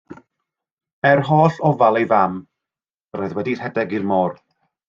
[1.09, 2.41] Er holl ofal ei fam,
[3.13, 4.39] yr oedd wedi rhedeg i'r môr.